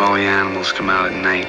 all 0.00 0.14
the 0.14 0.22
animals 0.22 0.72
come 0.72 0.88
out 0.88 1.12
at 1.12 1.22
night. 1.22 1.46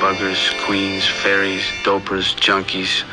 Buggers, 0.00 0.40
queens, 0.64 1.06
fairies, 1.06 1.62
dopers, 1.84 2.34
junkies, 2.36 3.04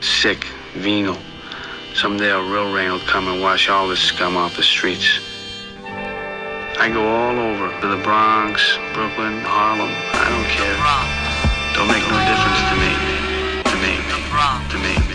sick, 0.00 0.44
venal. 0.74 1.18
Someday 1.94 2.30
a 2.30 2.40
real 2.40 2.72
rain 2.72 2.92
will 2.92 3.00
come 3.00 3.26
and 3.26 3.42
wash 3.42 3.68
all 3.68 3.88
this 3.88 4.00
scum 4.00 4.36
off 4.36 4.56
the 4.56 4.62
streets. 4.62 5.18
I 6.78 6.88
go 6.92 7.02
all 7.08 7.36
over 7.38 7.80
to 7.80 7.88
the 7.88 8.00
Bronx, 8.04 8.78
Brooklyn, 8.94 9.40
Harlem. 9.40 9.90
I 10.14 10.28
don't 10.30 10.46
care. 10.54 10.78
Don't 11.74 11.88
make 11.88 12.06
no 12.06 12.18
difference 12.22 12.62
to 12.70 12.76
me. 12.78 12.92
To 13.66 13.76
me. 13.82 13.98
To 14.70 14.78
me. 14.78 14.94
To 14.94 15.02
me. 15.02 15.08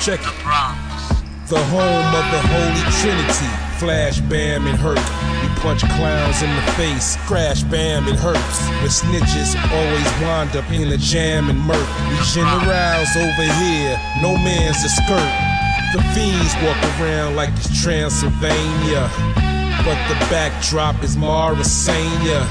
Check 0.00 0.20
it. 0.20 0.85
The 1.48 1.62
home 1.70 2.10
of 2.10 2.26
the 2.34 2.42
Holy 2.50 2.82
Trinity. 2.98 3.46
Flash, 3.78 4.18
bam, 4.18 4.66
and 4.66 4.76
Herc. 4.76 4.98
We 4.98 5.48
punch 5.62 5.82
clowns 5.94 6.42
in 6.42 6.50
the 6.50 6.72
face. 6.72 7.14
Crash, 7.28 7.62
bam, 7.62 8.08
it 8.08 8.16
hurts. 8.16 8.58
The 8.82 8.90
snitches 8.90 9.54
always 9.70 10.10
wind 10.20 10.56
up 10.56 10.68
in 10.72 10.90
a 10.90 10.96
jam 10.96 11.48
and 11.48 11.60
murk. 11.60 11.86
We 12.10 12.18
generals 12.34 13.14
over 13.14 13.46
here. 13.62 13.94
No 14.20 14.34
man's 14.34 14.82
a 14.82 14.88
skirt. 14.90 15.32
The 15.94 16.02
fiends 16.18 16.52
walk 16.66 16.82
around 16.98 17.36
like 17.36 17.50
it's 17.50 17.80
Transylvania. 17.80 19.08
But 19.86 20.02
the 20.10 20.18
backdrop 20.26 21.00
is 21.04 21.16
Mauritania. 21.16 22.42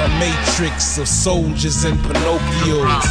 A 0.00 0.08
matrix 0.18 0.98
of 0.98 1.06
soldiers 1.06 1.84
and 1.84 1.96
Pinocchios. 2.00 3.02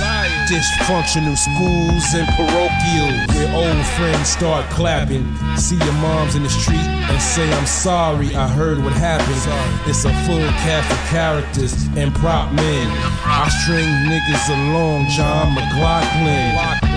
Dysfunctional 0.48 1.38
schools 1.38 2.14
and 2.14 2.28
parochials. 2.36 3.28
Where 3.36 3.56
old 3.56 3.86
friends 3.96 4.30
start 4.30 4.70
clapping. 4.70 5.26
See 5.56 5.78
your 5.78 5.94
moms 5.94 6.36
in 6.36 6.44
the 6.44 6.50
street 6.50 6.76
and 6.76 7.22
say, 7.22 7.52
I'm 7.54 7.66
sorry, 7.66 8.36
I 8.36 8.48
heard 8.48 8.84
what 8.84 8.94
happened. 8.94 9.90
It's 9.90 10.04
a 10.06 10.14
full 10.26 10.48
cast 10.64 10.92
of 10.92 11.00
characters 11.10 11.74
and 11.96 12.14
prop 12.16 12.52
men. 12.52 12.88
I 13.26 13.48
string 13.64 13.88
niggas 14.12 14.50
along, 14.50 15.08
John 15.10 15.54
McLaughlin. 15.56 16.93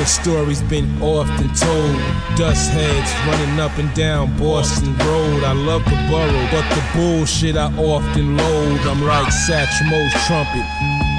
The 0.00 0.06
story's 0.06 0.62
been 0.62 0.88
often 1.02 1.52
told. 1.52 1.94
Dust 2.34 2.70
heads 2.70 3.12
running 3.28 3.60
up 3.60 3.76
and 3.76 3.92
down 3.92 4.34
Boston 4.38 4.96
Road. 4.96 5.44
I 5.44 5.52
love 5.52 5.84
the 5.84 5.90
borough, 6.08 6.48
but 6.50 6.66
the 6.74 6.82
bullshit 6.96 7.54
I 7.54 7.66
often 7.76 8.34
load. 8.34 8.80
I'm 8.86 9.04
like 9.04 9.30
Satchmo's 9.30 10.14
trumpet, 10.26 10.64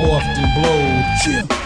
often 0.10 0.50
blowed. 0.56 1.52
Yeah. 1.52 1.61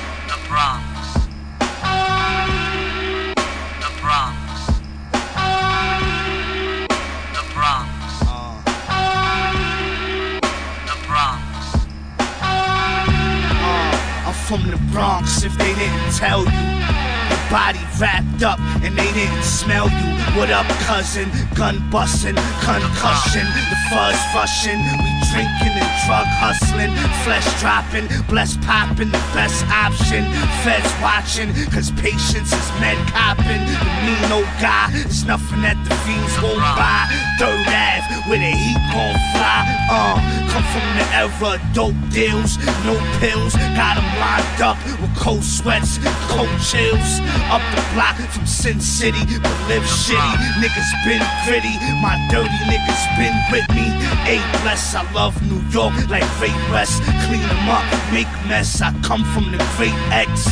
Wrapped 18.35 18.59
up 18.59 18.83
and 18.83 18.97
they 18.97 19.11
didn't 19.13 19.43
smell 19.43 19.89
you. 19.89 20.15
What 20.35 20.49
up, 20.49 20.67
cousin? 20.83 21.29
Gun 21.55 21.89
bustin', 21.89 22.35
concussion, 22.61 23.45
the 23.45 23.77
fuzz 23.89 24.19
rushing. 24.33 24.79
We 24.79 25.15
drinking 25.31 25.75
and 25.75 25.91
drug 26.07 26.27
hustling, 26.39 26.91
flesh 27.23 27.47
dropping, 27.59 28.07
blessed 28.27 28.61
popping, 28.61 29.11
the 29.11 29.23
best 29.33 29.65
option. 29.67 30.25
Feds 30.63 30.91
watching, 31.01 31.51
cause 31.71 31.91
patience 31.91 32.51
is 32.51 32.69
med 32.79 32.97
copping. 33.11 33.63
The 33.63 33.91
mean 34.03 34.31
old 34.31 34.51
guy 34.59 34.91
is 35.07 35.25
nothing 35.25 35.61
that 35.61 35.79
the 35.87 35.95
fiends 36.03 36.35
won't 36.43 36.59
buy. 36.75 37.07
Third 37.39 37.67
Ave, 37.67 38.29
where 38.29 38.39
the 38.39 38.51
heat 38.51 38.79
gon' 38.91 39.15
fly. 39.35 39.63
Uh, 39.91 40.17
come 40.51 40.65
from 40.71 40.85
the 40.97 41.05
era, 41.15 41.59
dope 41.73 41.99
deals, 42.11 42.57
no 42.83 42.95
pills. 43.19 43.55
Got 43.75 43.99
'em 43.99 44.07
lined 44.19 44.61
up 44.61 44.77
with 44.99 45.13
cold 45.15 45.43
sweats, 45.43 45.99
cold 46.31 46.51
chills. 46.59 47.19
Up 47.51 47.63
the 47.75 47.83
block 47.93 48.15
from 48.27 48.45
Sin 48.45 48.79
City, 48.79 49.19
but 49.41 49.55
live 49.67 49.83
shitty. 49.83 50.35
Niggas 50.61 50.91
been 51.05 51.23
gritty, 51.45 51.75
my 52.01 52.15
dirty 52.31 52.49
niggas 52.69 53.03
been 53.17 53.35
with 53.51 53.67
me. 53.75 53.87
A 54.27 54.39
bless, 54.61 54.95
I 54.95 55.03
love 55.11 55.35
New 55.49 55.61
York 55.69 55.93
like 56.09 56.25
Ray 56.41 56.53
West. 56.71 57.03
Clean 57.27 57.41
'em 57.41 57.69
up, 57.69 57.85
make 58.11 58.31
mess. 58.47 58.81
I 58.81 58.93
come 59.01 59.23
from 59.33 59.51
the 59.51 59.57
great 59.77 59.97
X. 60.11 60.45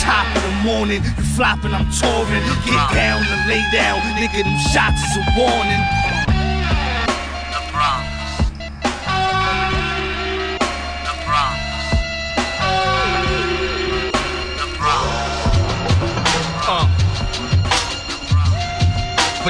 Top 0.00 0.26
of 0.36 0.42
the 0.42 0.54
morning, 0.64 1.02
you 1.04 1.24
flopping, 1.36 1.74
I'm 1.74 1.90
touring. 1.90 2.44
Get 2.64 2.82
down 2.94 3.22
and 3.22 3.48
lay 3.48 3.64
down, 3.72 4.00
nigga. 4.16 4.42
Them 4.42 4.58
shots 4.72 5.00
is 5.02 5.16
a 5.18 5.24
warning. 5.36 5.99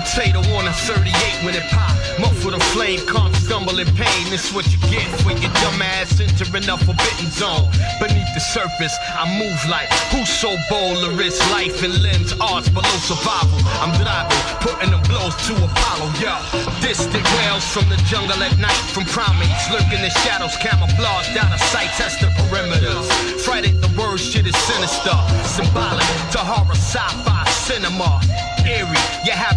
Potato 0.00 0.40
on 0.56 0.64
a 0.64 0.72
38 0.72 1.44
when 1.44 1.54
it 1.54 1.62
pop. 1.68 1.92
Muffle 2.18 2.52
the 2.52 2.60
flame, 2.72 3.00
come 3.04 3.32
stumble 3.34 3.78
in 3.78 3.86
pain. 4.00 4.24
This 4.32 4.48
what 4.48 4.64
you 4.72 4.80
get 4.88 5.04
when 5.28 5.36
your 5.44 5.52
dumb 5.60 5.82
ass 5.82 6.16
entering 6.20 6.64
a 6.72 6.76
forbidden 6.80 7.28
zone. 7.28 7.68
Beneath 8.00 8.32
the 8.32 8.40
surface, 8.40 8.96
I 9.12 9.28
move 9.36 9.60
like 9.68 9.92
who's 10.08 10.32
so 10.32 10.56
bold 10.72 11.04
to 11.04 11.10
risk 11.20 11.44
life 11.52 11.84
and 11.84 11.92
limbs, 12.00 12.32
odds 12.40 12.70
below 12.72 12.96
survival. 13.04 13.60
I'm 13.84 13.92
driving, 14.00 14.40
putting 14.64 14.88
them 14.88 15.04
blows 15.04 15.36
to 15.36 15.52
Apollo, 15.68 16.08
yo. 16.16 16.32
Distant 16.80 17.26
whales 17.36 17.68
from 17.68 17.84
the 17.92 18.00
jungle 18.08 18.40
at 18.40 18.56
night, 18.56 18.80
from 18.96 19.04
primates 19.04 19.68
lurking 19.68 20.00
in 20.00 20.12
shadows, 20.24 20.56
camouflage 20.64 21.28
down 21.36 21.52
a 21.52 21.60
sight, 21.68 21.92
test 22.00 22.24
the 22.24 22.32
perimeters. 22.40 23.04
Friday, 23.44 23.76
the 23.76 23.90
word 24.00 24.16
shit 24.16 24.48
is 24.48 24.56
sinister, 24.64 25.12
symbolic 25.44 26.08
to 26.32 26.40
horror, 26.40 26.72
sci-fi, 26.72 27.44
cinema 27.68 28.16
eerie. 28.64 28.99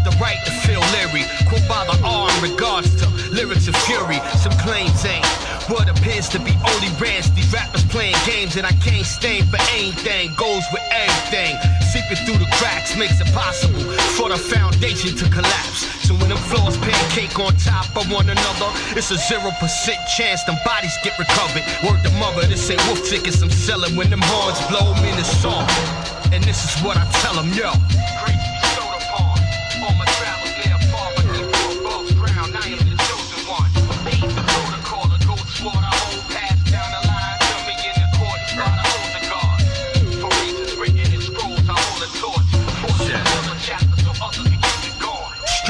The 0.03 0.11
right 0.19 0.39
to 0.43 0.51
feel 0.67 0.83
leery. 0.91 1.23
Quote 1.47 1.63
by 1.67 1.87
the 1.87 1.95
R 2.03 2.27
in 2.27 2.51
regards 2.51 2.91
to 2.99 3.07
lyrics 3.31 3.67
of 3.67 3.75
fury. 3.87 4.19
Some 4.35 4.51
claims 4.59 5.05
ain't 5.05 5.25
what 5.71 5.87
appears 5.87 6.27
to 6.35 6.39
be 6.39 6.51
only 6.67 6.91
rants. 6.99 7.29
These 7.31 7.53
rappers 7.53 7.83
playing 7.85 8.19
games 8.25 8.57
and 8.57 8.67
I 8.67 8.73
can't 8.83 9.05
stand 9.05 9.47
for 9.47 9.61
anything. 9.71 10.35
Goes 10.35 10.63
with 10.75 10.83
everything. 10.91 11.55
Seeping 11.87 12.19
through 12.25 12.39
the 12.43 12.51
cracks 12.59 12.97
makes 12.97 13.21
it 13.21 13.31
possible 13.31 13.79
for 14.19 14.27
the 14.27 14.37
foundation 14.37 15.15
to 15.15 15.25
collapse. 15.31 15.87
So 16.03 16.15
when 16.15 16.27
them 16.27 16.41
floors 16.51 16.75
pancake 16.77 17.39
on 17.39 17.55
top 17.55 17.87
of 17.95 18.11
one 18.11 18.27
another, 18.27 18.69
it's 18.99 19.11
a 19.11 19.17
zero 19.17 19.51
percent 19.59 19.99
chance 20.17 20.43
them 20.43 20.57
bodies 20.65 20.97
get 21.03 21.17
recovered. 21.17 21.63
Word 21.87 22.03
to 22.03 22.11
mother, 22.19 22.43
this 22.47 22.69
ain't 22.69 22.83
wolf 22.87 23.07
tickets 23.07 23.41
I'm 23.41 23.49
selling. 23.49 23.95
When 23.95 24.09
them 24.09 24.21
horns 24.23 24.59
blow 24.67 24.93
me 24.99 25.09
in 25.11 25.17
the 25.17 25.23
song. 25.23 25.63
And 26.33 26.43
this 26.43 26.65
is 26.65 26.83
what 26.83 26.97
I 26.97 27.05
tell 27.21 27.35
them, 27.35 27.53
yo. 27.53 27.71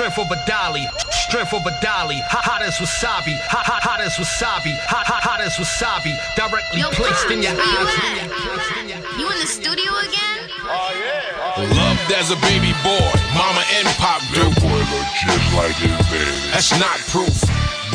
Strength 0.03 0.19
of 0.31 0.38
a 0.38 0.46
dolly, 0.46 0.84
strength 1.16 1.53
of 1.56 1.64
a 1.64 1.72
dolly. 1.80 2.19
Hot, 2.28 2.44
hot 2.44 2.59
as 2.59 2.75
wasabi, 2.75 3.40
hot, 3.47 3.64
hot, 3.64 3.80
hot 3.80 4.03
as 4.03 4.19
wasabi, 4.19 4.75
hot, 4.84 5.08
hot, 5.08 5.24
hot 5.24 5.40
as 5.40 5.56
wasabi. 5.56 6.12
Directly 6.36 6.84
Yo, 6.84 6.91
placed 6.91 7.24
Pops, 7.24 7.31
in 7.31 7.40
your 7.40 7.56
where 7.56 7.64
you 7.64 7.88
eyes. 7.88 8.19
at? 8.19 9.00
You 9.16 9.31
in 9.31 9.40
the 9.40 9.47
studio 9.47 9.88
again? 10.03 10.44
Oh 10.68 10.91
yeah. 10.91 11.55
Oh, 11.55 11.64
Loved 11.72 12.11
as 12.20 12.35
a 12.35 12.40
baby 12.44 12.76
boy, 12.84 13.08
mama 13.32 13.64
and 13.79 13.88
pop 13.96 14.20
do. 14.35 14.44
boy 14.59 14.76
look 14.91 15.08
just 15.23 15.47
like 15.55 15.72
his 15.79 15.96
baby. 16.11 16.35
That's 16.52 16.76
not 16.76 16.99
proof. 17.08 17.32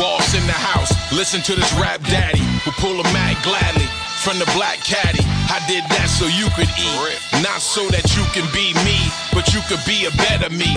Boss 0.01 0.33
in 0.33 0.41
the 0.49 0.57
house, 0.57 0.89
listen 1.13 1.45
to 1.45 1.53
this 1.53 1.69
rap 1.77 2.01
daddy 2.09 2.41
who 2.65 2.73
pull 2.81 2.97
a 2.97 3.07
mag 3.13 3.37
gladly 3.45 3.85
from 4.25 4.41
the 4.41 4.49
black 4.57 4.81
caddy. 4.81 5.21
I 5.53 5.61
did 5.69 5.85
that 5.93 6.09
so 6.09 6.25
you 6.25 6.49
could 6.57 6.73
eat, 6.81 7.21
not 7.45 7.61
so 7.61 7.85
that 7.93 8.09
you 8.17 8.25
can 8.33 8.49
be 8.57 8.73
me, 8.81 8.97
but 9.37 9.53
you 9.53 9.61
could 9.69 9.85
be 9.85 10.09
a 10.09 10.13
better 10.17 10.49
me. 10.57 10.73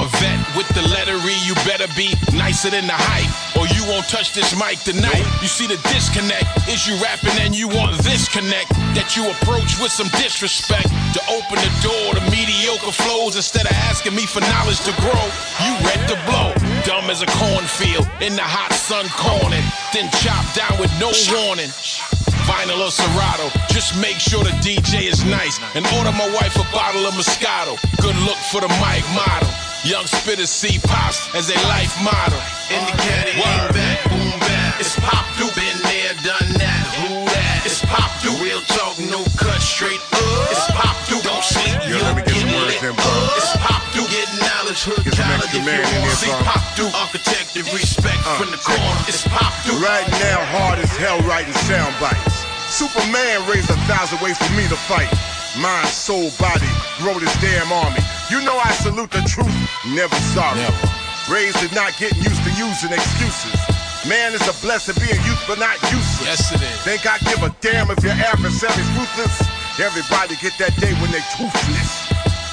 A 0.00 0.08
vet 0.16 0.40
with 0.56 0.68
the 0.72 0.80
letter 0.88 1.12
E. 1.28 1.36
You 1.44 1.52
better 1.68 1.84
be 1.92 2.16
nicer 2.32 2.72
than 2.72 2.88
the 2.88 2.96
hype, 2.96 3.28
or 3.52 3.68
you 3.68 3.84
won't 3.84 4.08
touch 4.08 4.32
this 4.32 4.56
mic 4.56 4.80
tonight. 4.80 5.28
You 5.44 5.48
see 5.48 5.68
the 5.68 5.76
disconnect 5.92 6.48
is 6.72 6.88
you 6.88 6.96
rapping 7.04 7.36
and 7.44 7.52
you 7.52 7.68
want 7.68 8.00
this 8.00 8.24
connect 8.24 8.72
that 8.96 9.12
you 9.12 9.28
approach 9.28 9.76
with 9.76 9.92
some 9.92 10.08
disrespect 10.16 10.88
to 11.12 11.20
open 11.28 11.60
the 11.60 11.72
door 11.84 12.16
to 12.16 12.22
mediocre 12.32 12.96
flows 12.96 13.36
instead 13.36 13.68
of 13.68 13.76
asking 13.92 14.16
me 14.16 14.24
for 14.24 14.40
knowledge 14.40 14.80
to 14.88 14.92
grow. 15.04 15.24
You 15.60 15.72
ready 15.84 16.16
to 16.16 16.18
blow, 16.24 16.48
dumb 16.88 17.12
as 17.12 17.20
a 17.20 17.28
cornfield 17.36 18.08
in 18.24 18.40
the 18.40 18.46
hot 18.46 18.72
sun 18.72 19.04
corning, 19.20 19.64
then 19.92 20.08
chop 20.24 20.48
down 20.56 20.80
with 20.80 20.88
no 20.96 21.12
warning. 21.28 21.68
Vinyl 22.48 22.80
or 22.80 22.90
Serato, 22.90 23.52
just 23.68 24.00
make 24.00 24.16
sure 24.16 24.40
the 24.40 24.56
DJ 24.64 25.12
is 25.12 25.28
nice 25.28 25.60
and 25.76 25.84
order 26.00 26.10
my 26.16 26.28
wife 26.40 26.56
a 26.56 26.64
bottle 26.72 27.04
of 27.04 27.12
Moscato. 27.12 27.76
Good 28.00 28.16
look 28.24 28.40
for 28.48 28.64
the 28.64 28.72
mic 28.80 29.04
model. 29.12 29.69
Young 29.80 30.04
spitters 30.04 30.52
see 30.52 30.76
pops 30.76 31.24
as 31.32 31.48
a 31.48 31.56
life 31.72 31.96
model. 32.04 32.36
In 32.68 32.84
the 32.84 32.92
caddy, 33.00 33.32
lean 33.32 33.64
back, 33.72 33.96
boom 34.12 34.36
back. 34.44 34.76
It's 34.76 34.92
pop 35.00 35.24
do, 35.40 35.48
been 35.56 35.78
there, 35.88 36.12
done 36.20 36.52
that. 36.60 36.84
Who 37.00 37.24
that? 37.32 37.64
It's 37.64 37.80
pop 37.88 38.12
do, 38.20 38.28
real 38.44 38.60
talk, 38.68 39.00
no 39.08 39.24
cut, 39.40 39.56
straight 39.56 39.96
up. 40.12 40.52
It's 40.52 40.68
pop 40.76 40.92
do, 41.08 41.16
don't 41.24 41.40
sleep, 41.40 41.80
Yo, 41.88 41.96
let 41.96 42.12
me 42.12 42.20
get 42.28 42.36
some 42.36 42.52
words 42.60 42.76
in, 42.76 42.92
bro. 42.92 43.08
It's 43.40 43.56
pop 43.56 43.80
do, 43.96 44.04
get 44.12 44.28
knowledge, 44.44 44.84
hood 44.84 45.00
Get 45.00 45.16
some 45.16 45.24
college 45.32 45.48
extra 45.48 45.64
if 45.64 45.64
man 45.64 45.80
you 45.80 45.96
in 45.96 46.00
want. 46.04 46.20
See 46.20 46.36
pop 46.44 46.64
do, 46.76 46.84
architect 47.00 47.48
and 47.56 47.66
respect 47.72 48.20
uh. 48.28 48.36
from 48.36 48.52
the 48.52 48.60
corner. 48.60 49.00
It's 49.08 49.24
pop 49.32 49.56
do. 49.64 49.72
Right 49.80 50.04
now, 50.20 50.44
hard 50.60 50.76
as 50.76 50.92
hell 51.00 51.24
writing 51.24 51.56
sound 51.64 51.96
bites. 51.96 52.44
Superman 52.68 53.48
raised 53.48 53.72
a 53.72 53.80
thousand 53.88 54.20
ways 54.20 54.36
for 54.36 54.52
me 54.52 54.68
to 54.68 54.76
fight. 54.76 55.08
Mind, 55.56 55.88
soul, 55.88 56.28
body, 56.36 56.68
grow 57.00 57.16
this 57.16 57.32
damn 57.40 57.72
army. 57.72 58.04
You 58.30 58.38
know 58.46 58.54
I 58.62 58.70
salute 58.78 59.10
the 59.10 59.26
truth, 59.26 59.50
never 59.90 60.14
sorry. 60.30 60.62
Never. 60.62 60.86
Raised 61.26 61.58
to 61.66 61.74
not 61.74 61.98
getting 61.98 62.22
used 62.22 62.38
to 62.46 62.52
using 62.54 62.94
excuses. 62.94 63.58
Man 64.06 64.30
is 64.32 64.46
a 64.46 64.54
blessing 64.62 64.94
being 65.02 65.18
used 65.26 65.42
but 65.50 65.58
not 65.58 65.74
useless. 65.90 66.22
Yes, 66.22 66.54
it 66.54 66.62
is. 66.62 66.78
Think 66.86 67.10
I 67.10 67.18
give 67.26 67.42
a 67.42 67.50
damn 67.58 67.90
if 67.90 67.98
your 68.06 68.14
adversary's 68.14 68.86
ruthless? 68.94 69.34
Everybody 69.82 70.38
get 70.38 70.54
that 70.62 70.78
day 70.78 70.94
when 71.02 71.10
they 71.10 71.18
toothless. 71.34 71.90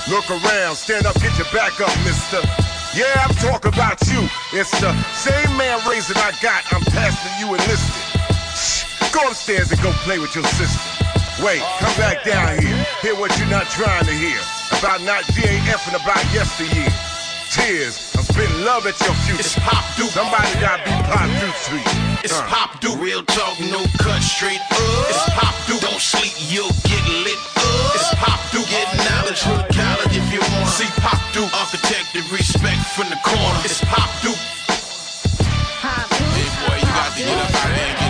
Look 0.09 0.25
around, 0.33 0.81
stand 0.81 1.06
up, 1.06 1.13
get 1.21 1.38
your 1.38 1.45
back 1.53 1.77
up, 1.77 1.94
mister. 2.01 2.41
Yeah, 2.97 3.13
I'm 3.21 3.38
talking 3.38 3.69
about 3.69 4.01
you. 4.09 4.25
It's 4.57 4.74
the 4.81 4.89
same 5.13 5.53
man 5.62 5.77
raising 5.85 6.18
I 6.18 6.33
got. 6.41 6.65
I'm 6.74 6.81
passing 6.89 7.38
you 7.38 7.53
enlisted. 7.53 8.01
Shh, 8.57 9.13
go 9.13 9.21
upstairs 9.29 9.69
and 9.69 9.79
go 9.85 9.91
play 10.01 10.18
with 10.18 10.33
your 10.33 10.45
sister. 10.57 10.96
Wait, 11.44 11.62
come 11.78 11.94
back 12.01 12.24
down 12.25 12.57
here. 12.57 12.86
Hear 13.01 13.13
what 13.16 13.30
you're 13.38 13.50
not 13.50 13.69
trying 13.69 14.06
to 14.06 14.12
hear. 14.12 14.39
About 14.80 15.01
not 15.06 15.22
GAF 15.38 15.86
and 15.86 16.01
about 16.01 16.18
yesteryear. 16.34 16.89
Tears, 17.54 18.12
I'm 18.18 18.24
spitting 18.25 18.66
love 18.66 18.88
at 18.89 18.98
your 19.06 19.13
future. 19.30 19.45
It's 19.45 19.54
pop 19.60 19.86
do. 19.95 20.10
Somebody 20.10 20.50
gotta 20.60 20.81
be 20.81 20.92
pop 21.06 21.30
through 21.38 21.54
street. 21.62 21.86
It's 22.25 22.34
Uh. 22.34 22.42
pop 22.50 22.80
do, 22.81 22.89
real 22.98 23.22
talk, 23.24 23.54
no 23.69 23.86
cut, 24.01 24.22
straight 24.24 24.60
up. 24.60 24.81
It's 25.13 25.24
pop 25.38 25.54
do, 25.69 25.78
don't 25.80 26.01
sleep, 26.01 26.34
you'll 26.50 26.74
get 26.89 27.06
lit 27.06 27.38
up. 27.56 27.95
It's 27.95 28.10
pop 28.18 28.42
do, 28.51 28.60
get 28.66 28.89
knowledge, 29.06 29.42
hood 29.45 29.66
college 29.78 30.18
if 30.18 30.28
you 30.34 30.42
want. 30.42 30.69
See 30.74 30.89
pop 31.06 31.22
do, 31.34 31.45
architect 31.54 32.18
and 32.18 32.25
respect 32.34 32.81
from 32.98 33.10
the 33.13 33.19
corner. 33.22 33.62
It's 33.63 33.80
pop 33.86 34.10
do. 34.25 34.34
Hey 36.34 36.50
boy, 36.66 36.75
you 36.81 36.89
got 36.98 37.13
to 37.13 37.24
get 37.24 37.38
up 37.38 37.56
out 37.62 37.72
here 37.78 37.95
and 38.01 38.06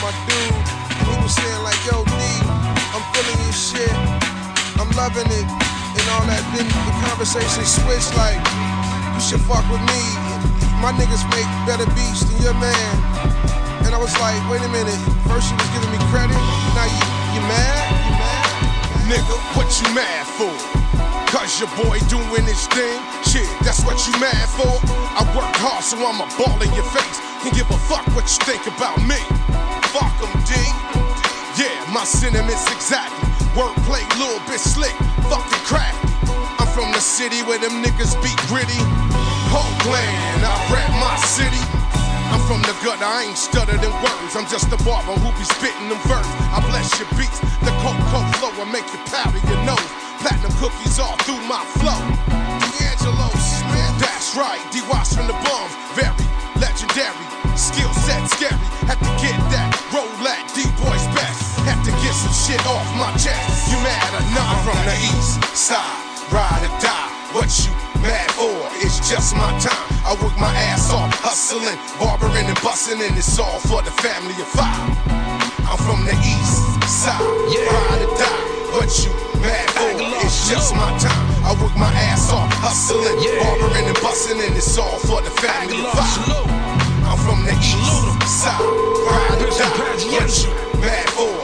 my 0.00 0.12
dude, 0.24 0.64
he 1.04 1.12
was 1.20 1.34
saying 1.36 1.62
like, 1.62 1.76
"Yo, 1.84 2.04
D, 2.04 2.16
I'm 2.96 3.04
feeling 3.12 3.40
your 3.44 3.52
shit, 3.52 3.92
I'm 4.80 4.88
loving 4.96 5.28
it, 5.28 5.48
and 5.96 6.04
all 6.16 6.24
that." 6.24 6.40
Then 6.56 6.66
the 6.68 6.94
conversation 7.04 7.64
switched 7.64 8.16
like, 8.16 8.40
"You 9.14 9.20
should 9.20 9.42
fuck 9.44 9.64
with 9.68 9.84
me. 9.92 10.02
My 10.80 10.92
niggas 10.96 11.24
make 11.36 11.48
better 11.68 11.84
beats 11.92 12.24
than 12.24 12.40
your 12.40 12.56
man." 12.56 12.92
And 13.84 13.94
I 13.94 13.98
was 13.98 14.16
like, 14.24 14.40
"Wait 14.48 14.62
a 14.64 14.70
minute. 14.72 15.00
First 15.28 15.52
you 15.52 15.56
was 15.60 15.70
giving 15.76 15.92
me 15.92 16.00
credit, 16.08 16.40
now 16.76 16.88
you 16.88 17.04
you 17.36 17.42
mad? 17.44 17.84
You 18.06 18.12
mad?" 18.16 18.50
Nigga, 19.10 19.36
what 19.52 19.68
you 19.80 19.88
mad 19.92 20.24
for? 20.38 20.54
Cause 21.28 21.60
your 21.60 21.70
boy 21.84 21.98
doing 22.08 22.46
his 22.48 22.66
thing? 22.74 22.98
Shit, 23.22 23.48
that's 23.62 23.84
what 23.84 24.00
you 24.06 24.12
mad 24.18 24.48
for? 24.56 24.72
I 25.18 25.22
work 25.36 25.54
hard 25.62 25.84
so 25.84 25.96
I'ma 25.98 26.26
ball 26.38 26.58
in 26.62 26.72
your 26.74 26.88
face. 26.90 27.18
Can 27.42 27.52
give 27.52 27.70
a 27.70 27.78
fuck 27.88 28.06
what 28.14 28.26
you 28.32 28.38
think 28.48 28.66
about 28.66 28.98
me. 29.06 29.39
Fuck 29.90 30.14
'em, 30.22 30.30
D. 30.46 30.54
Yeah, 31.58 31.74
my 31.92 32.04
sentiments 32.04 32.64
exactly. 32.70 33.28
Wordplay, 33.58 34.06
little 34.18 34.38
bit 34.46 34.60
slick, 34.60 34.94
fucking 35.26 35.64
crafty. 35.66 36.08
I'm 36.58 36.68
from 36.68 36.92
the 36.92 37.00
city 37.00 37.42
where 37.42 37.58
them 37.58 37.82
niggas 37.82 38.14
be 38.22 38.30
gritty. 38.46 38.78
Homeland, 39.50 40.46
I 40.46 40.54
rap 40.70 40.90
my 41.02 41.16
city. 41.26 41.58
I'm 42.30 42.38
from 42.46 42.62
the 42.62 42.74
gutter, 42.86 43.02
I 43.04 43.26
ain't 43.26 43.36
stuttered 43.36 43.82
in 43.82 43.90
words. 43.98 44.36
I'm 44.38 44.46
just 44.46 44.70
a 44.70 44.78
barber 44.86 45.18
who 45.18 45.34
be 45.34 45.44
spitting 45.58 45.88
them 45.90 45.98
verse. 46.06 46.30
I 46.54 46.62
bless 46.70 46.94
your 47.02 47.10
beats, 47.18 47.40
the 47.66 47.74
coke 47.82 47.98
flow 48.38 48.54
will 48.54 48.70
make 48.70 48.86
you 48.94 49.00
powder 49.10 49.42
your 49.50 49.58
nose. 49.66 49.90
Platinum 50.22 50.54
cookies 50.62 51.00
all 51.02 51.18
through 51.26 51.42
my 51.50 51.66
flow. 51.82 51.98
D'Angelo 52.78 53.28
Smith, 53.34 53.94
that's 53.98 54.38
right. 54.38 54.62
D 54.70 54.78
Wash 54.86 55.10
from 55.18 55.26
the 55.26 55.34
bums, 55.42 55.74
very 55.98 56.14
legendary. 56.62 57.26
Skill 57.58 57.92
set 58.06 58.22
scary. 58.30 58.54
Had 58.86 58.98
to 59.02 59.10
get 59.18 59.36
that 59.50 59.69
some 62.20 62.36
shit 62.36 62.60
off 62.68 62.84
my 63.00 63.08
chest. 63.16 63.72
You 63.72 63.80
mad 63.80 64.12
or 64.12 64.24
not? 64.36 64.52
I'm 64.52 64.60
from 64.68 64.80
the 64.84 64.96
east 65.08 65.40
side, 65.56 65.80
ride 66.28 66.60
or 66.68 66.74
die. 66.84 67.08
What 67.32 67.48
you 67.64 67.72
mad 68.04 68.28
for? 68.36 68.52
It's 68.84 69.00
just 69.08 69.32
my 69.32 69.48
time. 69.56 69.88
I 70.04 70.12
work 70.20 70.36
my 70.36 70.52
ass 70.68 70.92
off, 70.92 71.16
hustling, 71.24 71.80
barbering 71.96 72.44
and 72.44 72.60
busting, 72.60 73.00
and 73.00 73.16
it's 73.16 73.38
all 73.38 73.60
for 73.64 73.80
the 73.80 73.94
family 74.04 74.36
of 74.36 74.48
five. 74.52 74.92
I'm 75.64 75.80
from 75.80 76.04
the 76.04 76.16
east 76.20 76.60
side, 76.84 77.24
ride 77.24 78.02
or 78.04 78.12
die. 78.20 78.44
What 78.76 78.92
you 79.00 79.10
mad 79.40 79.68
for? 79.72 79.88
It's 80.20 80.50
just 80.50 80.74
my 80.76 80.92
time. 81.00 81.24
I 81.48 81.56
work 81.56 81.72
my 81.78 81.88
ass 82.10 82.28
off, 82.32 82.52
hustling, 82.60 83.16
barbering 83.40 83.86
and 83.88 83.98
busting, 84.04 84.40
and 84.44 84.52
it's 84.52 84.76
all 84.76 84.98
for 85.08 85.22
the 85.24 85.32
family 85.40 85.80
of 85.80 85.92
five. 85.96 86.36
I'm 87.08 87.16
from 87.24 87.48
the 87.48 87.56
east 87.56 88.28
side, 88.28 88.60
ride 89.08 89.40
or 89.40 89.52
die. 89.56 90.12
What 90.12 90.28
you 90.36 90.52
mad 90.84 91.08
for? 91.16 91.39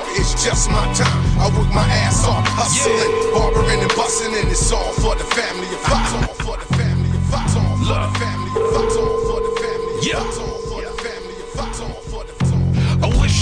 Just 0.47 0.71
my 0.71 0.77
time. 0.95 1.41
I 1.41 1.49
work 1.59 1.75
my 1.75 1.83
ass 1.83 2.25
off, 2.25 2.47
hustling, 2.47 3.35
barbering 3.35 3.81
and 3.81 3.91
busting, 3.97 4.33
and 4.33 4.49
it's 4.49 4.71
all 4.71 4.93
for 4.93 5.17
the 5.17 5.25
family 5.25 5.67
of 5.67 5.81
five. 5.81 6.29
All 6.29 6.35
for 6.35 6.57
the 6.57 6.75
family 6.77 7.11
of 7.11 7.23
five. 7.25 7.57
All 7.57 7.77
for 7.79 7.99
the 7.99 8.19
family 8.21 8.51
of 8.55 8.71
five. 8.73 8.97
All 8.97 9.21
for 9.27 9.41
the 9.43 9.61
family 9.61 9.99
of 9.99 10.07
Yeah. 10.07 10.56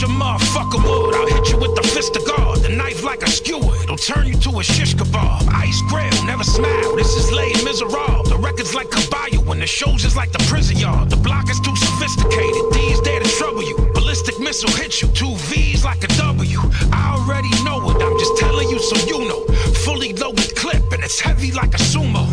A 0.04 0.06
motherfucker 0.06 0.80
would. 0.84 1.14
I'll 1.14 1.26
hit 1.26 1.50
you 1.50 1.58
with 1.58 1.75
the 1.75 1.82
fist 1.82 2.16
of 2.16 2.25
God. 2.26 2.58
The 2.58 2.68
knife 2.68 3.02
like 3.02 3.23
a 3.23 3.30
skewer. 3.30 3.75
It'll 3.82 3.96
turn 3.96 4.26
you 4.26 4.37
to 4.46 4.50
a 4.61 4.62
shish 4.62 4.94
kebab. 4.94 5.49
Ice 5.49 5.80
grill, 5.88 6.25
never 6.26 6.44
smile. 6.44 6.96
This 6.96 7.16
is 7.16 7.32
late 7.32 7.56
miserable. 7.64 8.23
The 8.25 8.37
record's 8.37 8.75
like 8.75 8.90
Caballo 8.90 9.40
when 9.49 9.58
the 9.61 9.66
shows 9.66 10.04
is 10.04 10.14
like 10.16 10.30
the 10.32 10.44
prison 10.50 10.76
yard. 10.76 11.11
The 11.11 11.16
block 11.16 11.49
is 11.50 11.58
too 11.61 11.76
sophisticated. 11.76 12.64
D's 12.73 13.00
there 13.02 13.20
to 13.20 13.28
trouble 13.38 13.62
you. 13.62 13.76
Ballistic 13.94 14.38
missile 14.38 14.70
hit 14.73 15.00
you. 15.00 15.08
Two 15.08 15.34
V's 15.49 15.84
like 15.84 16.04
a 16.04 16.08
W. 16.18 16.61
I 16.92 17.16
already 17.16 17.50
know 17.64 17.78
it. 17.90 18.02
I'm 18.02 18.18
just 18.18 18.37
telling 18.37 18.68
you 18.68 18.78
so 18.78 18.96
you 19.06 19.26
know. 19.28 19.44
Fully 19.84 20.12
loaded 20.12 20.54
clip 20.54 20.84
and 20.92 21.02
it's 21.02 21.18
heavy 21.18 21.50
like 21.52 21.73
a 21.75 21.82
sumo. 21.90 22.25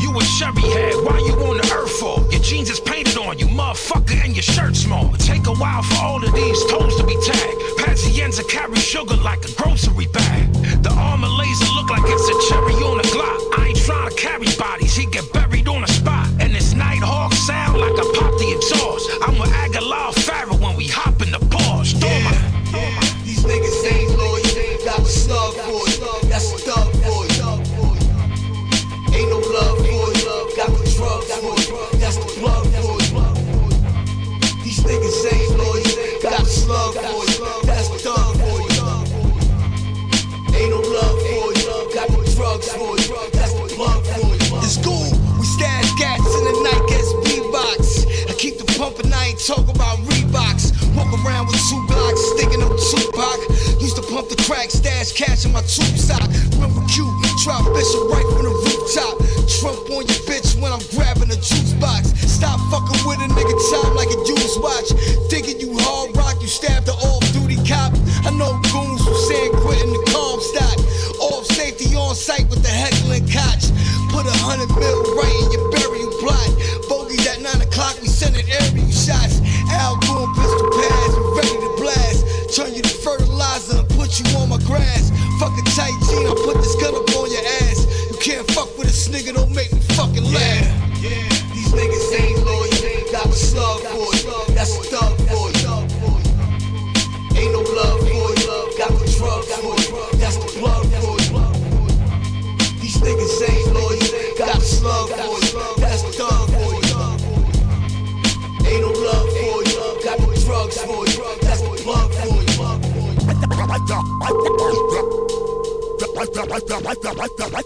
You 0.00 0.10
a 0.18 0.24
Chevy 0.24 0.66
head, 0.74 0.94
why 1.04 1.18
you 1.18 1.34
on 1.46 1.61
Your 2.02 2.40
jeans 2.42 2.68
is 2.68 2.80
painted 2.80 3.16
on 3.16 3.38
you, 3.38 3.46
motherfucker, 3.46 4.24
and 4.24 4.34
your 4.34 4.42
shirt 4.42 4.74
small. 4.74 5.12
Take 5.18 5.46
a 5.46 5.54
while 5.54 5.84
for 5.84 6.02
all 6.02 6.24
of 6.24 6.34
these 6.34 6.64
toes 6.66 6.96
to 6.96 7.06
be 7.06 7.14
tagged. 7.22 7.62
Pazienza 7.78 8.42
carry 8.48 8.74
sugar 8.74 9.14
like 9.14 9.44
a 9.44 9.52
grocery 9.52 10.08
bag. 10.08 10.52
The 10.82 10.90
armor 10.90 11.28
laser 11.28 11.70
look 11.76 11.90
like 11.90 12.02
it's 12.04 12.28
a 12.28 12.48
cherry 12.48 12.74
on 12.82 12.98
a 12.98 13.04
Glock. 13.04 13.56
I 13.56 13.68
ain't 13.68 13.78
trying 13.78 14.10
to 14.10 14.16
carry 14.16 14.48
bodies, 14.58 14.96
he 14.96 15.06
get 15.06 15.32
buried 15.32 15.51
crack, 55.12 55.28
cash 55.28 55.44
in 55.44 55.52
my 55.52 55.60
tube 55.62 55.98
sock. 55.98 56.28
Remember 56.54 56.82
Q, 56.88 57.04
drop 57.44 57.64
bishop 57.74 58.08
right 58.10 58.26
from 58.32 58.44
the 58.44 58.52
rooftop. 58.52 59.18
Trump 59.60 59.90
on 59.90 60.06
your 60.06 60.22
bitch 60.28 60.60
when 60.60 60.72
I'm 60.72 60.82
grabbing 60.94 61.30
a 61.30 61.36
juice 61.36 61.72
box. 61.74 62.12
Stop 62.20 62.60
fucking 62.70 63.06
with 63.06 63.20
a 63.20 63.28
nigga 63.32 63.54
time 63.70 63.94
like 63.94 64.10
a 64.10 64.18
used 64.26 64.60
watch. 64.60 64.88
Thinking 65.28 65.60
you 65.60 65.76
hard 65.78 66.16
rock, 66.16 66.40
you 66.40 66.48
stabbed 66.48 66.86
the 66.86 66.92
off 66.92 67.24
duty 67.32 67.56
cop. 67.68 67.92
I 68.24 68.30
know 68.36 68.58
goons 68.72 69.00
who 69.04 69.14
San 69.28 69.50
Quentin 69.62 69.90
the 69.90 70.02
calm 70.12 70.40
stock. 70.40 70.78
Off 71.20 71.46
safety 71.46 71.94
on 71.96 72.14
site 72.14 72.48
with 72.48 72.62
the 72.62 72.72
heckling 72.72 73.26
coach. 73.28 73.70
Put 74.10 74.26
a 74.26 74.36
hundred 74.44 74.70
mil 74.76 74.98
right 75.16 75.36
in 75.44 75.52
your 75.52 75.66
burial 75.72 76.12
plot. 76.20 76.48
Bogies 76.88 77.26
at 77.26 77.40
nine 77.40 77.60
o'clock, 77.60 77.96
we 78.00 78.08
sending 78.08 78.46
aerial 78.48 78.90
shots. 78.90 79.40
Al 79.72 79.96
doing 80.04 80.30
pistol 80.36 80.68
pads, 80.72 81.14
ready 81.36 81.56
to 81.58 81.70
blast. 81.80 82.20
Turn 82.54 82.74
you 82.74 82.81
Tight 85.74 85.98
jean, 86.02 86.26
I'll 86.26 86.34
put 86.34 86.61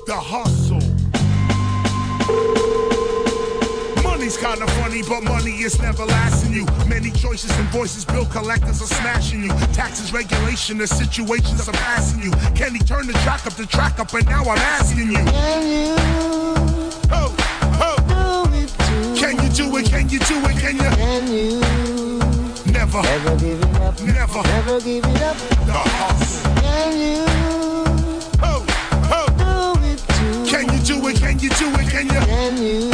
the 0.06 0.14
hustle. 0.14 0.80
Money's 4.02 4.36
kinda 4.36 4.66
funny, 4.78 5.02
but 5.02 5.22
money 5.24 5.62
is 5.62 5.80
never 5.82 6.04
lasting 6.04 6.52
you. 6.52 6.64
Many 6.88 7.10
choices 7.10 7.50
and 7.58 7.68
voices, 7.68 8.04
bill 8.04 8.24
collectors 8.26 8.80
are 8.80 8.86
smashing 8.86 9.42
you. 9.42 9.50
Taxes, 9.72 10.12
regulation, 10.12 10.78
the 10.78 10.86
situations 10.86 11.64
surpassing 11.64 12.22
you. 12.22 12.30
Can 12.54 12.74
he 12.74 12.78
turn 12.78 13.06
the 13.06 13.12
track 13.24 13.46
up, 13.46 13.54
the 13.54 13.66
track 13.66 13.98
up, 13.98 14.12
and 14.14 14.26
now 14.26 14.42
I'm 14.42 14.58
asking 14.58 15.10
you. 15.10 15.24
Can 15.24 15.62
you? 15.68 15.94
Oh, 17.10 17.34
oh. 17.82 18.48
Can 19.16 19.36
you 19.42 19.50
do 19.50 19.76
it? 19.76 19.86
Can 19.86 20.08
you 20.08 20.18
do 20.20 20.36
it? 20.46 20.56
Can 20.58 20.76
you? 21.28 21.60
Never. 22.72 23.02
Never 23.02 23.36
give 23.36 23.60
it 23.60 23.76
up. 23.80 24.00
Never. 24.02 24.42
Never 24.42 24.80
give 24.80 25.04
it 25.04 25.22
up. 25.22 25.36
The 25.66 25.72
hustle. 25.72 26.54
Can 26.62 26.96
you? 26.98 27.75
You 31.46 31.54
do 31.56 31.68
it? 31.78 31.88
Can 31.90 32.06
you? 32.06 32.20
Can 32.26 32.56
you? 32.62 32.90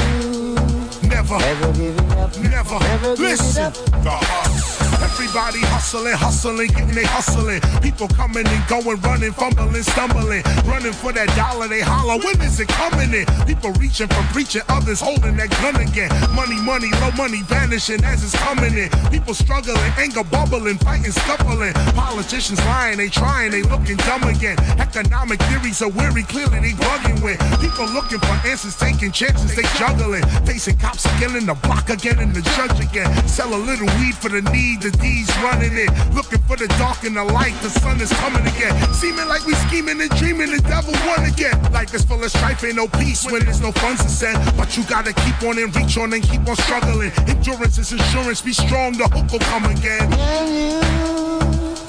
Never. 1.09 1.39
Never 1.39 1.73
give 1.73 1.97
it 1.97 2.13
up. 2.19 2.39
Never. 2.39 2.79
Never 2.81 3.15
Listen. 3.17 3.73
The 4.03 4.11
hustle. 4.11 4.72
Everybody 5.13 5.61
hustling, 5.69 6.17
hustling, 6.17 6.69
getting 6.73 6.97
they 6.97 7.05
hustling. 7.05 7.61
People 7.85 8.09
coming 8.09 8.49
and 8.49 8.65
going, 8.67 8.97
running, 9.05 9.33
fumbling, 9.33 9.85
stumbling, 9.85 10.41
running 10.65 10.97
for 10.97 11.13
that 11.13 11.29
dollar. 11.37 11.69
They 11.69 11.85
holler, 11.85 12.17
when 12.17 12.41
is 12.41 12.59
it 12.61 12.69
coming 12.69 13.13
in? 13.13 13.29
People 13.45 13.77
reaching 13.77 14.09
for 14.09 14.25
preaching, 14.33 14.63
others 14.73 15.05
holding 15.05 15.37
that 15.37 15.53
gun 15.61 15.77
again. 15.77 16.09
Money, 16.33 16.57
money, 16.65 16.89
low 16.97 17.13
money 17.13 17.45
vanishing 17.45 18.03
as 18.05 18.25
it's 18.25 18.33
coming 18.41 18.73
in. 18.73 18.89
People 19.13 19.37
struggling, 19.37 19.77
anger 20.01 20.25
bubbling, 20.25 20.81
fighting, 20.81 21.13
scuffling. 21.13 21.77
Politicians 21.93 22.59
lying, 22.65 22.97
they 22.97 23.13
trying, 23.13 23.53
they 23.53 23.63
looking 23.69 24.01
dumb 24.09 24.25
again. 24.25 24.57
Economic 24.81 25.41
theories 25.53 25.83
are 25.85 25.93
weary, 25.93 26.25
clearly 26.25 26.73
they 26.73 26.73
bugging 26.73 27.21
with. 27.21 27.37
People 27.61 27.85
looking 27.93 28.19
for 28.19 28.37
answers, 28.49 28.81
taking 28.81 29.13
chances, 29.13 29.55
they 29.55 29.69
juggling. 29.77 30.25
Facing 30.49 30.79
cops 30.79 31.05
again 31.05 31.37
in 31.37 31.45
the 31.45 31.55
block 31.69 31.91
again 31.91 32.19
and 32.19 32.33
the 32.33 32.41
judge 32.57 32.81
again. 32.81 33.13
Sell 33.29 33.53
a 33.53 33.61
little 33.61 33.89
weed 34.01 34.17
for 34.17 34.33
the 34.33 34.41
need, 34.49 34.81
D's 35.03 35.29
running 35.43 35.77
it. 35.77 35.91
Looking 36.15 36.39
for 36.47 36.57
the 36.57 36.69
dark 36.79 37.03
and 37.03 37.17
the 37.17 37.25
light, 37.25 37.55
the 37.61 37.71
sun 37.71 38.01
is 38.01 38.13
coming 38.15 38.47
again. 38.47 38.73
Seeming 38.95 39.27
like 39.29 39.45
we 39.45 39.55
scheming 39.67 40.01
and 40.01 40.11
dreaming, 40.17 40.51
the 40.51 40.63
devil 40.63 40.95
won 41.05 41.25
again. 41.27 41.61
Life 41.73 41.93
is 41.93 42.05
full 42.05 42.23
of 42.23 42.31
strife, 42.31 42.63
ain't 42.65 42.77
no 42.77 42.87
peace 42.87 43.29
when 43.31 43.45
there's 43.45 43.61
no 43.61 43.73
funds 43.73 44.03
to 44.03 44.09
send. 44.09 44.39
But 44.57 44.77
you 44.77 44.85
gotta 44.85 45.13
keep 45.13 45.43
on 45.43 45.59
and 45.59 45.75
reach 45.75 45.99
on 45.99 46.13
and 46.13 46.23
keep 46.23 46.47
on 46.49 46.57
struggling. 46.57 47.11
Endurance 47.27 47.79
is 47.79 47.93
insurance, 47.93 48.41
be 48.41 48.53
strong, 48.53 48.93
the 48.93 49.09
hook 49.09 49.33
will 49.33 49.41
come 49.51 49.65
again. 49.67 50.09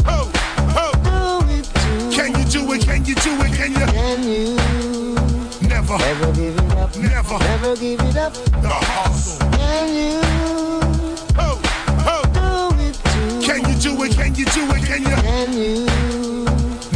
Oh, 0.06 0.32
oh. 0.76 0.92
Can 2.12 2.34
you 2.38 2.46
do 2.46 2.74
it? 2.74 2.82
Can 2.84 3.06
you 3.06 3.16
do 3.16 3.32
it? 3.42 3.54
Can 3.54 3.72
you? 3.74 4.56
Never. 5.68 5.98
Never 5.98 6.32
give 6.34 6.58
it 6.58 6.72
up. 6.74 6.96
Never. 6.98 7.40
Never 7.40 7.76
give 7.76 8.00
it 8.02 8.18
up. 8.18 8.34
The 8.34 8.70
hustle. 8.70 9.40
Can 9.52 9.94
you? 9.94 10.83
Can 14.24 14.36
you 14.36 14.46
do 14.46 14.72
it? 14.72 14.86
Can 14.86 15.04
you? 15.04 15.16
Can 15.18 15.52
you? 15.52 15.86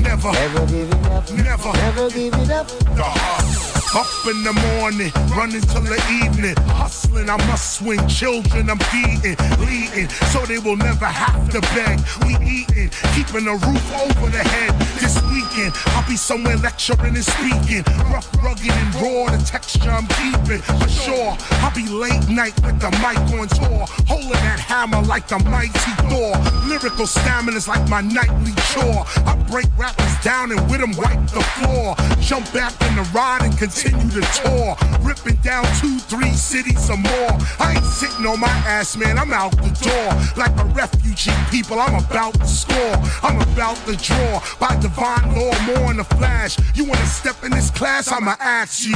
Never. 0.02 0.32
Never 0.32 0.66
give 0.68 0.90
it 0.90 1.06
up. 1.08 1.30
Never. 1.30 1.74
Never 1.74 2.10
give 2.10 2.34
it 2.34 2.50
up. 2.52 2.72
Hustle. 2.96 3.77
Up 3.96 4.06
in 4.28 4.44
the 4.44 4.52
morning, 4.52 5.12
running 5.32 5.62
till 5.62 5.82
the 5.82 5.96
evening. 6.22 6.56
Hustling, 6.76 7.30
I 7.30 7.38
must 7.48 7.80
swing. 7.80 8.06
Children, 8.08 8.70
I'm 8.70 8.80
feeding, 8.92 9.38
leading, 9.64 10.10
so 10.28 10.46
they 10.46 10.60
will 10.60 10.76
never 10.76 11.06
have 11.06 11.50
to 11.52 11.62
beg. 11.72 11.98
We 12.28 12.36
eating, 12.46 12.92
keeping 13.16 13.48
a 13.48 13.54
roof 13.56 13.86
over 13.96 14.30
the 14.30 14.44
head. 14.44 14.76
This 15.00 15.16
weekend, 15.32 15.72
I'll 15.96 16.08
be 16.08 16.18
somewhere 16.18 16.58
lecturing 16.58 17.16
and 17.16 17.24
speaking. 17.24 17.84
Rough, 18.12 18.28
rugged, 18.44 18.70
and 18.70 18.96
raw, 18.96 19.32
the 19.32 19.42
texture 19.48 19.90
I'm 19.90 20.06
keeping. 20.20 20.60
For 20.84 20.90
sure, 20.90 21.38
I'll 21.64 21.74
be 21.74 21.88
late 21.88 22.28
night 22.28 22.60
with 22.68 22.80
the 22.84 22.92
mic 23.00 23.18
on 23.40 23.48
tour. 23.48 23.88
Holding 24.06 24.44
that 24.44 24.60
hammer 24.60 25.02
like 25.04 25.30
the 25.30 25.40
mighty 25.40 25.72
Thor. 26.12 26.36
Lyrical 26.68 27.08
stamina's 27.08 27.68
like 27.68 27.88
my 27.90 28.02
nightly 28.02 28.52
chore. 28.76 29.06
I 29.26 29.36
break 29.50 29.68
rappers 29.78 30.18
down 30.24 30.52
and 30.52 30.60
with 30.70 30.82
them 30.82 30.92
wipe 30.98 31.24
the 31.32 31.42
floor. 31.56 31.96
Jump 32.20 32.52
back 32.52 32.74
in 32.84 32.96
the 32.96 33.08
ride 33.14 33.44
and 33.44 33.58
continue 33.58 33.77
to 33.84 34.22
tour. 34.42 34.76
Ripping 35.02 35.36
down 35.42 35.64
two, 35.80 36.00
three 36.00 36.34
cities 36.34 36.90
or 36.90 36.98
more. 36.98 37.32
I 37.60 37.74
ain't 37.76 37.86
sitting 37.86 38.26
on 38.26 38.40
my 38.40 38.50
ass, 38.66 38.98
man, 38.98 39.18
I'm 39.18 39.32
out 39.34 39.52
the 39.58 39.70
door. 39.86 40.10
Like 40.36 40.58
a 40.60 40.66
refugee, 40.74 41.32
people, 41.52 41.80
I'm 41.80 42.04
about 42.04 42.34
to 42.36 42.48
score. 42.48 42.96
I'm 43.22 43.40
about 43.42 43.78
to 43.86 43.96
draw 43.98 44.42
by 44.60 44.76
divine 44.82 45.36
law, 45.36 45.54
more 45.66 45.92
in 45.92 45.98
the 45.98 46.04
flash. 46.04 46.58
You 46.76 46.86
wanna 46.86 47.06
step 47.06 47.44
in 47.44 47.52
this 47.52 47.70
class? 47.70 48.12
I'ma 48.12 48.36
ask 48.40 48.88
you. 48.88 48.96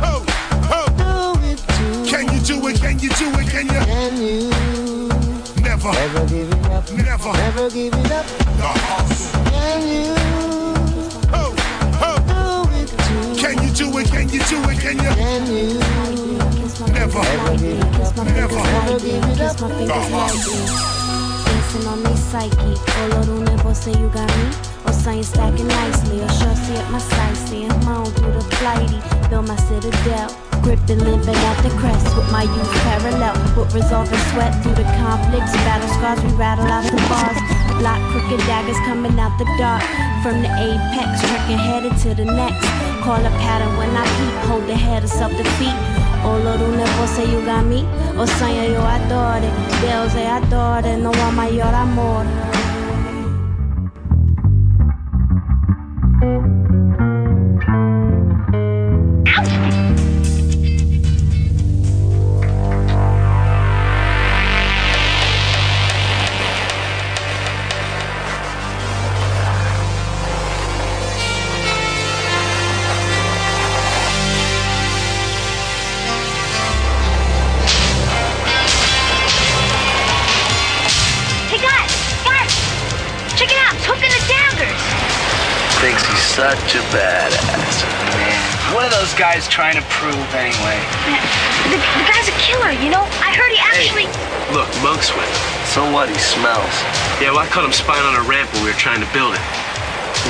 Oh, 0.00 0.24
oh. 0.70 1.34
Can 2.06 2.32
you 2.32 2.40
do 2.40 2.66
it? 2.68 2.80
Can 2.80 2.98
you 2.98 3.10
do 3.10 3.28
it? 3.38 3.48
Can 3.50 3.66
you? 3.66 4.48
Never. 5.62 5.92
Never 5.92 6.26
give 6.26 6.50
it 6.50 6.66
up. 6.66 6.90
Never. 6.92 7.32
Never 7.32 7.70
give 7.70 7.92
it 7.92 8.10
up. 8.10 8.26
The 8.26 8.66
hustle. 8.66 9.44
Can 9.50 10.42
you? 10.42 10.47
Oh. 13.80 13.88
Can 13.88 13.90
you 13.90 13.90
do 13.90 13.98
it? 13.98 14.08
Can 14.08 14.28
you 14.28 14.40
do 14.40 14.58
it? 14.70 14.78
Can 14.80 14.98
you? 14.98 15.78
Never. 16.92 17.22
Never. 18.24 18.62
Dancing 21.44 21.86
on 21.86 22.02
me 22.02 22.14
psyche. 22.16 22.74
Olorune 23.02 23.22
você 23.22 23.28
you 23.30 23.44
never 23.44 23.74
say 23.74 23.92
you 23.92 24.08
got 24.08 24.28
me. 24.36 24.46
Or 24.84 24.92
sign 24.92 25.22
stacking 25.22 25.68
nicely. 25.68 26.20
Or 26.22 26.28
see 26.28 26.76
at 26.76 26.90
my 26.90 26.98
sight. 26.98 27.36
Seeing 27.36 27.70
home 27.84 28.06
through 28.06 28.32
the 28.32 28.42
flighty. 28.56 29.00
Build 29.28 29.46
my 29.46 29.56
citadel. 29.56 30.28
Gripping, 30.62 30.98
living 30.98 31.36
out 31.46 31.62
the 31.62 31.70
crest 31.78 32.16
with 32.16 32.30
my 32.32 32.42
youth 32.42 32.72
parallel. 32.82 33.34
With 33.56 33.74
resolve 33.74 34.12
and 34.12 34.22
sweat 34.32 34.60
through 34.62 34.74
the 34.74 34.84
conflicts. 34.98 35.52
Battle 35.62 35.88
scars, 35.88 36.20
we 36.24 36.32
rattle 36.36 36.66
out 36.66 36.84
the 36.84 36.96
bars. 37.08 37.38
Block 37.78 38.00
crooked 38.10 38.40
daggers 38.46 38.78
coming 38.86 39.18
out 39.20 39.38
the 39.38 39.46
dark. 39.56 39.82
From 40.22 40.42
the 40.42 40.50
apex, 40.50 41.22
working 41.30 41.58
headed 41.58 41.96
to 42.02 42.14
the 42.14 42.24
next. 42.24 42.87
Call 43.08 43.24
a 43.24 43.30
pattern 43.40 43.74
when 43.78 43.88
I 43.96 44.04
peep. 44.16 44.34
Hold 44.50 44.66
the 44.66 44.74
head 44.74 45.02
of 45.02 45.08
self 45.08 45.32
defeat. 45.32 45.74
Olorune 46.22 46.84
oh, 46.84 47.06
você 47.06 47.24
you 47.24 47.40
got 47.40 47.64
me. 47.64 47.86
O 48.20 48.26
sonho 48.26 48.64
eu 48.64 48.84
adoro. 48.86 49.48
Deus 49.80 50.14
é 50.14 50.30
adora. 50.30 50.94
Não 50.98 51.12
há 51.12 51.32
maior 51.32 51.72
amor. 51.72 52.26
Guys 89.38 89.46
trying 89.46 89.78
to 89.78 89.86
prove 89.86 90.26
anyway? 90.34 90.74
The, 91.70 91.78
the 91.78 92.06
guy's 92.10 92.26
a 92.26 92.34
killer, 92.42 92.74
you 92.74 92.90
know? 92.90 93.06
I 93.22 93.30
heard 93.30 93.54
he 93.54 93.60
actually. 93.62 94.10
Hey, 94.10 94.50
look, 94.50 94.66
Monk's 94.82 95.14
with 95.14 95.22
him. 95.22 95.42
So 95.62 95.86
what? 95.94 96.10
He 96.10 96.18
smells. 96.18 96.74
Yeah, 97.22 97.30
well, 97.30 97.38
I 97.38 97.46
caught 97.46 97.62
him 97.62 97.70
spying 97.70 98.02
on 98.02 98.18
a 98.18 98.26
ramp 98.26 98.50
when 98.50 98.66
we 98.66 98.74
were 98.74 98.82
trying 98.82 98.98
to 98.98 99.06
build 99.14 99.38
it. 99.38 99.44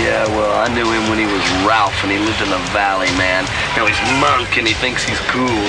Yeah, 0.05 0.29
well, 0.37 0.53
I 0.61 0.69
knew 0.69 0.85
him 0.85 1.09
when 1.09 1.17
he 1.17 1.25
was 1.25 1.41
Ralph 1.65 1.97
and 2.05 2.12
he 2.12 2.21
lived 2.21 2.45
in 2.45 2.53
the 2.53 2.61
valley, 2.77 3.09
man. 3.17 3.49
Now 3.81 3.88
he's 3.88 3.97
Monk 4.21 4.61
and 4.61 4.69
he 4.69 4.77
thinks 4.77 5.09
he's 5.09 5.21
cool. 5.33 5.65